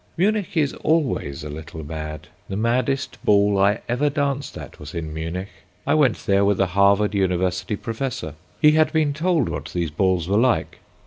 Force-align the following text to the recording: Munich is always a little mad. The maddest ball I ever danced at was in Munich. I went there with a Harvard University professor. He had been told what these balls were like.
Munich 0.17 0.57
is 0.57 0.73
always 0.83 1.43
a 1.43 1.49
little 1.51 1.83
mad. 1.83 2.27
The 2.49 2.57
maddest 2.57 3.23
ball 3.23 3.59
I 3.59 3.81
ever 3.87 4.09
danced 4.09 4.57
at 4.57 4.79
was 4.79 4.95
in 4.95 5.13
Munich. 5.13 5.49
I 5.85 5.93
went 5.93 6.25
there 6.25 6.43
with 6.43 6.59
a 6.59 6.65
Harvard 6.73 7.13
University 7.13 7.75
professor. 7.75 8.33
He 8.59 8.71
had 8.71 8.91
been 8.91 9.13
told 9.13 9.47
what 9.47 9.65
these 9.65 9.91
balls 9.91 10.27
were 10.27 10.39
like. 10.39 10.79